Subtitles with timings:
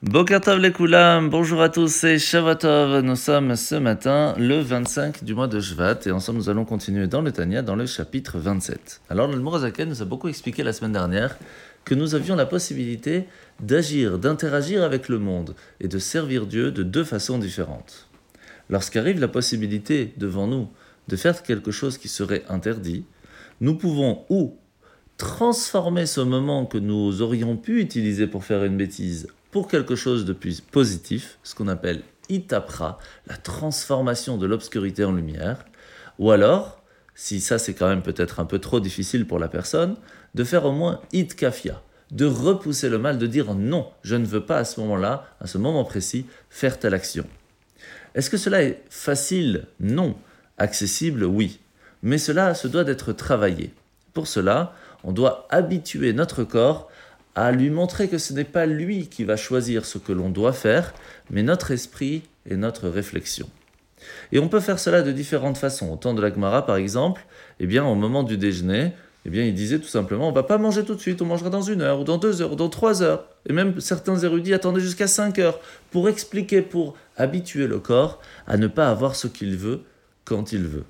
[0.00, 3.00] Bokertov les Koulam, bonjour à tous, c'est Shavatov.
[3.00, 7.08] Nous sommes ce matin le 25 du mois de Shvat et ensemble nous allons continuer
[7.08, 9.00] dans le Tania dans le chapitre 27.
[9.10, 11.36] Alors le Morazaken nous a beaucoup expliqué la semaine dernière
[11.84, 13.24] que nous avions la possibilité
[13.58, 18.06] d'agir, d'interagir avec le monde et de servir Dieu de deux façons différentes.
[18.70, 20.68] Lorsqu'arrive la possibilité devant nous
[21.08, 23.04] de faire quelque chose qui serait interdit,
[23.60, 24.56] nous pouvons ou
[25.16, 30.24] transformer ce moment que nous aurions pu utiliser pour faire une bêtise pour quelque chose
[30.24, 35.64] de plus positif, ce qu'on appelle itapra, la transformation de l'obscurité en lumière,
[36.18, 36.82] ou alors,
[37.14, 39.96] si ça c'est quand même peut-être un peu trop difficile pour la personne,
[40.34, 44.44] de faire au moins itkafia, de repousser le mal, de dire non, je ne veux
[44.44, 47.24] pas à ce moment-là, à ce moment précis, faire telle action.
[48.14, 49.66] Est-ce que cela est facile?
[49.80, 50.16] Non.
[50.56, 51.24] Accessible?
[51.24, 51.60] Oui.
[52.02, 53.72] Mais cela se doit d'être travaillé.
[54.12, 56.90] Pour cela, on doit habituer notre corps
[57.46, 60.52] à lui montrer que ce n'est pas lui qui va choisir ce que l'on doit
[60.52, 60.92] faire,
[61.30, 63.48] mais notre esprit et notre réflexion.
[64.32, 65.92] Et on peut faire cela de différentes façons.
[65.92, 67.26] Au temps de l'Agmara, par exemple,
[67.60, 68.92] eh bien, au moment du déjeuner,
[69.24, 71.50] eh bien, il disait tout simplement, on va pas manger tout de suite, on mangera
[71.50, 73.24] dans une heure, ou dans deux heures, ou dans trois heures.
[73.48, 78.56] Et même certains érudits attendaient jusqu'à cinq heures pour expliquer, pour habituer le corps à
[78.56, 79.82] ne pas avoir ce qu'il veut
[80.24, 80.84] quand il veut.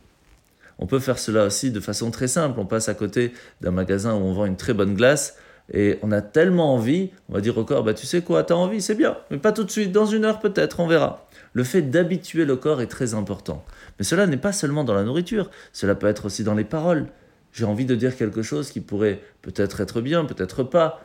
[0.78, 2.60] On peut faire cela aussi de façon très simple.
[2.60, 5.36] On passe à côté d'un magasin où on vend une très bonne glace
[5.72, 8.54] et on a tellement envie, on va dire au corps, bah tu sais quoi, t'as
[8.54, 11.28] envie, c'est bien, mais pas tout de suite, dans une heure peut-être, on verra.
[11.52, 13.64] Le fait d'habituer le corps est très important.
[13.98, 17.06] Mais cela n'est pas seulement dans la nourriture, cela peut être aussi dans les paroles.
[17.52, 21.02] J'ai envie de dire quelque chose qui pourrait peut-être être bien, peut-être pas.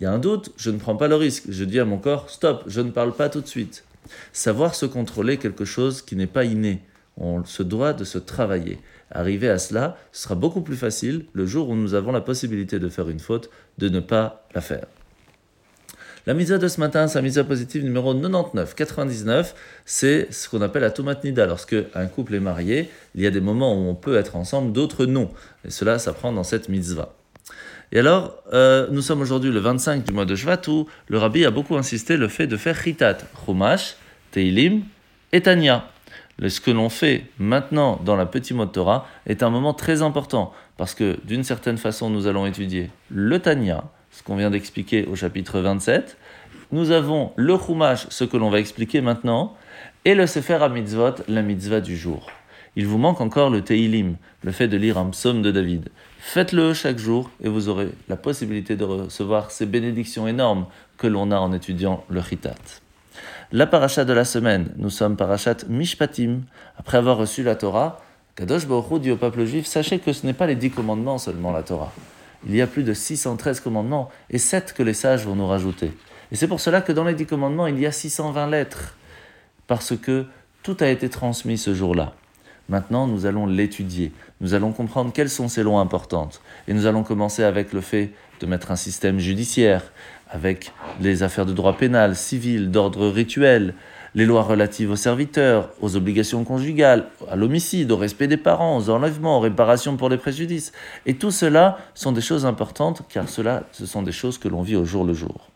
[0.00, 1.44] Il y a un doute, je ne prends pas le risque.
[1.48, 3.84] Je dis à mon corps, stop, je ne parle pas tout de suite.
[4.32, 6.82] Savoir se contrôler quelque chose qui n'est pas inné.
[7.16, 8.78] On se doit de se travailler.
[9.10, 12.78] Arriver à cela, ce sera beaucoup plus facile le jour où nous avons la possibilité
[12.78, 14.86] de faire une faute, de ne pas la faire.
[16.26, 18.74] La mise de ce matin, la mise positive numéro 99.
[18.74, 21.46] 99, c'est ce qu'on appelle la tomatnida.
[21.46, 24.72] Lorsque un couple est marié, il y a des moments où on peut être ensemble,
[24.72, 25.30] d'autres non.
[25.64, 27.14] Et cela s'apprend dans cette mitzvah.
[27.92, 31.44] Et alors, euh, nous sommes aujourd'hui le 25 du mois de Shvat où le rabbi
[31.44, 33.94] a beaucoup insisté le fait de faire chitat, chumash,
[34.32, 34.82] teilim
[35.32, 35.88] et tanya
[36.44, 40.52] ce que l'on fait maintenant dans la petite mode Torah est un moment très important
[40.76, 45.14] parce que d'une certaine façon nous allons étudier le Tanya, ce qu'on vient d'expliquer au
[45.16, 46.16] chapitre 27,
[46.72, 49.54] nous avons le Chumash, ce que l'on va expliquer maintenant,
[50.04, 52.26] et le Sefer HaMitzvot, la mitzvah du jour.
[52.76, 55.88] Il vous manque encore le Teilim, le fait de lire un psaume de David.
[56.18, 60.66] Faites-le chaque jour et vous aurez la possibilité de recevoir ces bénédictions énormes
[60.98, 62.54] que l'on a en étudiant le Chitat.
[63.52, 66.40] La paracha de la semaine, nous sommes parachat Mishpatim.
[66.78, 68.00] Après avoir reçu la Torah,
[68.34, 71.52] Kadosh Baruch dit au peuple juif Sachez que ce n'est pas les dix commandements seulement
[71.52, 71.92] la Torah.
[72.46, 75.92] Il y a plus de 613 commandements et sept que les sages vont nous rajouter.
[76.30, 78.96] Et c'est pour cela que dans les dix commandements, il y a 620 lettres.
[79.66, 80.26] Parce que
[80.62, 82.14] tout a été transmis ce jour-là.
[82.68, 84.12] Maintenant, nous allons l'étudier.
[84.40, 86.40] Nous allons comprendre quelles sont ces lois importantes.
[86.66, 88.10] Et nous allons commencer avec le fait
[88.40, 89.92] de mettre un système judiciaire,
[90.30, 93.74] avec les affaires de droit pénal, civil, d'ordre rituel,
[94.16, 98.90] les lois relatives aux serviteurs, aux obligations conjugales, à l'homicide, au respect des parents, aux
[98.90, 100.72] enlèvements, aux réparations pour les préjudices.
[101.04, 104.62] Et tout cela sont des choses importantes car cela, ce sont des choses que l'on
[104.62, 105.50] vit au jour le jour.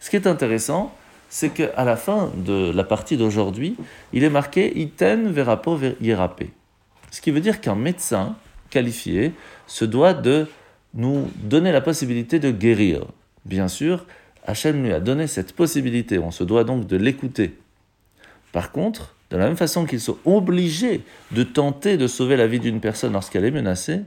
[0.00, 0.94] Ce qui est intéressant,
[1.28, 3.76] c'est qu'à la fin de la partie d'aujourd'hui,
[4.12, 6.44] il est marqué iten verapo hierape.
[7.10, 8.36] Ce qui veut dire qu'un médecin
[8.70, 9.32] qualifié
[9.66, 10.46] se doit de
[10.94, 13.06] nous donner la possibilité de guérir.
[13.44, 14.06] Bien sûr,
[14.46, 17.58] Hachem lui a donné cette possibilité, on se doit donc de l'écouter.
[18.52, 22.60] Par contre, de la même façon qu'ils sont obligés de tenter de sauver la vie
[22.60, 24.02] d'une personne lorsqu'elle est menacée,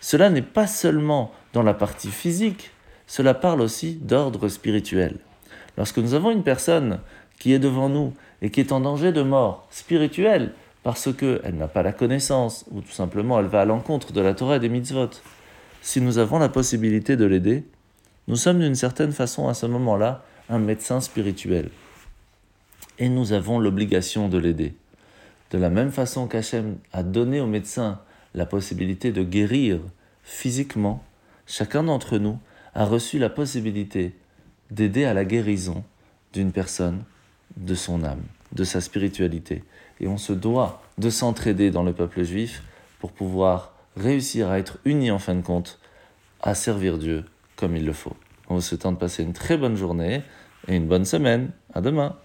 [0.00, 2.70] cela n'est pas seulement dans la partie physique,
[3.06, 5.18] cela parle aussi d'ordre spirituel.
[5.80, 7.00] Lorsque nous avons une personne
[7.38, 10.52] qui est devant nous et qui est en danger de mort spirituelle
[10.82, 14.34] parce qu'elle n'a pas la connaissance ou tout simplement elle va à l'encontre de la
[14.34, 15.08] Torah et des mitzvot,
[15.80, 17.64] si nous avons la possibilité de l'aider,
[18.28, 21.70] nous sommes d'une certaine façon à ce moment-là un médecin spirituel.
[22.98, 24.74] Et nous avons l'obligation de l'aider.
[25.50, 28.00] De la même façon qu'Hachem a donné au médecin
[28.34, 29.80] la possibilité de guérir
[30.24, 31.02] physiquement,
[31.46, 32.38] chacun d'entre nous
[32.74, 34.12] a reçu la possibilité
[34.70, 35.84] d'aider à la guérison
[36.32, 37.04] d'une personne,
[37.56, 38.22] de son âme,
[38.52, 39.64] de sa spiritualité.
[40.00, 42.62] Et on se doit de s'entraider dans le peuple juif
[42.98, 45.78] pour pouvoir réussir à être unis en fin de compte,
[46.42, 47.24] à servir Dieu
[47.56, 48.16] comme il le faut.
[48.48, 50.22] On vous souhaite de passer une très bonne journée
[50.68, 51.50] et une bonne semaine.
[51.74, 52.16] À demain.